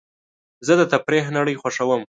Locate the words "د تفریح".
0.79-1.25